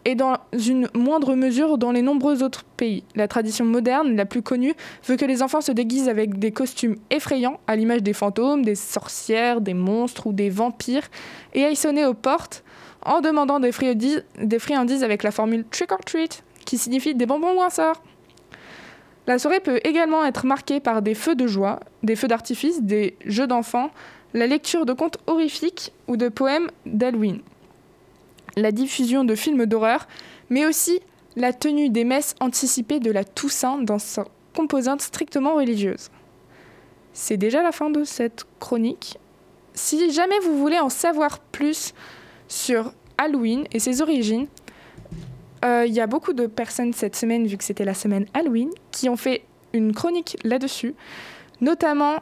et 0.04 0.14
dans 0.14 0.36
une 0.52 0.88
moindre 0.94 1.34
mesure 1.34 1.78
dans 1.78 1.90
les 1.90 2.02
nombreux 2.02 2.42
autres 2.42 2.64
pays. 2.64 3.04
La 3.14 3.28
tradition 3.28 3.64
moderne, 3.64 4.16
la 4.16 4.26
plus 4.26 4.42
connue, 4.42 4.74
veut 5.06 5.16
que 5.16 5.24
les 5.24 5.42
enfants 5.42 5.60
se 5.60 5.72
déguisent 5.72 6.08
avec 6.08 6.38
des 6.38 6.52
costumes 6.52 6.96
effrayants, 7.10 7.60
à 7.66 7.76
l'image 7.76 8.02
des 8.02 8.12
fantômes, 8.12 8.64
des 8.64 8.74
sorcières, 8.74 9.60
des 9.60 9.74
monstres 9.74 10.26
ou 10.26 10.32
des 10.32 10.50
vampires, 10.50 11.08
et 11.54 11.64
aillent 11.64 11.76
sonner 11.76 12.04
aux 12.04 12.14
portes 12.14 12.64
en 13.04 13.20
demandant 13.20 13.60
des 13.60 13.72
friandises, 13.72 14.24
des 14.38 14.58
friandises 14.58 15.02
avec 15.02 15.22
la 15.22 15.30
formule 15.30 15.64
trick 15.70 15.92
or 15.92 16.00
treat, 16.04 16.43
qui 16.64 16.78
signifie 16.78 17.14
des 17.14 17.26
bonbons 17.26 17.58
ou 17.58 17.62
un 17.62 17.70
sort. 17.70 18.02
La 19.26 19.38
soirée 19.38 19.60
peut 19.60 19.80
également 19.84 20.24
être 20.24 20.44
marquée 20.44 20.80
par 20.80 21.00
des 21.00 21.14
feux 21.14 21.34
de 21.34 21.46
joie, 21.46 21.80
des 22.02 22.16
feux 22.16 22.28
d'artifice, 22.28 22.82
des 22.82 23.16
jeux 23.24 23.46
d'enfants, 23.46 23.90
la 24.34 24.46
lecture 24.46 24.84
de 24.84 24.92
contes 24.92 25.18
horrifiques 25.26 25.92
ou 26.08 26.16
de 26.16 26.28
poèmes 26.28 26.70
d'Halloween 26.84 27.40
la 28.56 28.72
diffusion 28.72 29.24
de 29.24 29.34
films 29.34 29.66
d'horreur, 29.66 30.06
mais 30.50 30.66
aussi 30.66 31.00
la 31.36 31.52
tenue 31.52 31.90
des 31.90 32.04
messes 32.04 32.34
anticipées 32.40 33.00
de 33.00 33.10
la 33.10 33.24
Toussaint 33.24 33.78
dans 33.78 33.98
sa 33.98 34.24
composante 34.54 35.02
strictement 35.02 35.54
religieuse. 35.54 36.10
C'est 37.12 37.36
déjà 37.36 37.62
la 37.62 37.72
fin 37.72 37.90
de 37.90 38.04
cette 38.04 38.44
chronique. 38.60 39.18
Si 39.74 40.10
jamais 40.12 40.38
vous 40.40 40.58
voulez 40.58 40.78
en 40.78 40.88
savoir 40.88 41.40
plus 41.40 41.94
sur 42.48 42.92
Halloween 43.18 43.66
et 43.72 43.80
ses 43.80 44.02
origines, 44.02 44.46
il 45.64 45.92
y 45.92 46.00
a 46.00 46.06
beaucoup 46.06 46.32
de 46.32 46.46
personnes 46.46 46.92
cette 46.92 47.16
semaine, 47.16 47.46
vu 47.46 47.56
que 47.56 47.64
c'était 47.64 47.84
la 47.84 47.94
semaine 47.94 48.26
Halloween, 48.34 48.70
qui 48.90 49.08
ont 49.08 49.16
fait 49.16 49.44
une 49.72 49.92
chronique 49.92 50.36
là-dessus, 50.44 50.94
notamment 51.60 52.20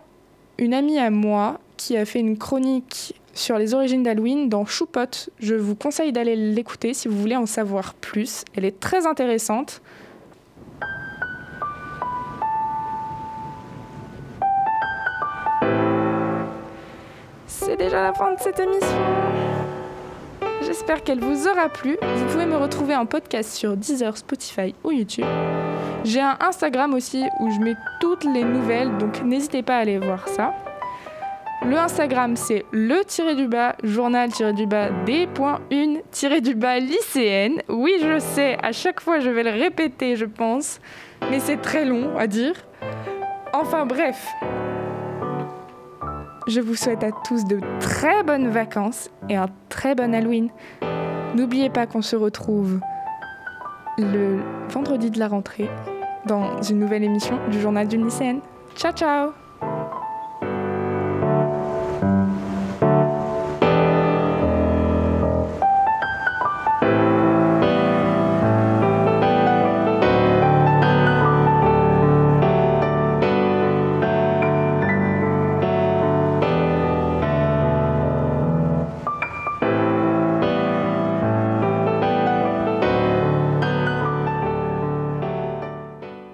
une 0.58 0.74
amie 0.74 0.98
à 0.98 1.10
moi 1.10 1.60
qui 1.76 1.96
a 1.96 2.04
fait 2.04 2.20
une 2.20 2.38
chronique 2.38 3.14
sur 3.34 3.58
les 3.58 3.74
origines 3.74 4.02
d'Halloween 4.02 4.48
dans 4.48 4.64
Choupot. 4.64 5.30
Je 5.38 5.54
vous 5.54 5.74
conseille 5.74 6.12
d'aller 6.12 6.36
l'écouter 6.36 6.94
si 6.94 7.08
vous 7.08 7.18
voulez 7.18 7.36
en 7.36 7.46
savoir 7.46 7.94
plus. 7.94 8.44
Elle 8.54 8.64
est 8.64 8.78
très 8.78 9.06
intéressante. 9.06 9.80
C'est 17.46 17.76
déjà 17.76 18.02
la 18.02 18.12
fin 18.12 18.34
de 18.34 18.40
cette 18.40 18.58
émission. 18.58 19.51
J'espère 20.72 21.04
qu'elle 21.04 21.20
vous 21.20 21.48
aura 21.48 21.68
plu. 21.68 21.98
Vous 22.00 22.24
pouvez 22.32 22.46
me 22.46 22.56
retrouver 22.56 22.96
en 22.96 23.04
podcast 23.04 23.52
sur 23.52 23.76
Deezer, 23.76 24.16
Spotify 24.16 24.74
ou 24.82 24.90
YouTube. 24.90 25.26
J'ai 26.02 26.22
un 26.22 26.38
Instagram 26.40 26.94
aussi 26.94 27.24
où 27.40 27.50
je 27.50 27.60
mets 27.60 27.74
toutes 28.00 28.24
les 28.24 28.42
nouvelles, 28.42 28.96
donc 28.96 29.22
n'hésitez 29.22 29.62
pas 29.62 29.76
à 29.76 29.80
aller 29.80 29.98
voir 29.98 30.26
ça. 30.28 30.54
Le 31.66 31.76
Instagram, 31.76 32.36
c'est 32.36 32.64
le 32.72 33.04
tiré 33.04 33.34
du 33.34 33.48
bas 33.48 33.76
journal 33.84 34.32
tiré 34.32 34.54
du 34.54 34.64
bas 34.64 34.88
des.une 35.04 36.00
tiré 36.10 36.40
du 36.40 36.54
bas 36.54 36.78
lycéenne. 36.78 37.60
Oui, 37.68 37.92
je 38.00 38.18
sais, 38.18 38.56
à 38.62 38.72
chaque 38.72 39.02
fois 39.02 39.20
je 39.20 39.28
vais 39.28 39.42
le 39.42 39.50
répéter, 39.50 40.16
je 40.16 40.24
pense, 40.24 40.80
mais 41.30 41.38
c'est 41.38 41.60
très 41.60 41.84
long 41.84 42.16
à 42.16 42.26
dire. 42.26 42.54
Enfin 43.52 43.84
bref. 43.84 44.26
Je 46.46 46.60
vous 46.60 46.74
souhaite 46.74 47.04
à 47.04 47.10
tous 47.24 47.44
de 47.44 47.60
très 47.80 48.22
bonnes 48.22 48.48
vacances 48.48 49.10
et 49.28 49.36
un 49.36 49.46
très 49.68 49.94
bon 49.94 50.14
Halloween. 50.14 50.50
N'oubliez 51.34 51.70
pas 51.70 51.86
qu'on 51.86 52.02
se 52.02 52.16
retrouve 52.16 52.80
le 53.98 54.40
vendredi 54.68 55.10
de 55.10 55.18
la 55.18 55.28
rentrée 55.28 55.70
dans 56.26 56.62
une 56.62 56.78
nouvelle 56.78 57.04
émission 57.04 57.38
du 57.50 57.60
journal 57.60 57.86
d'une 57.86 58.04
lycéenne. 58.04 58.40
Ciao 58.74 58.92
ciao 58.92 59.41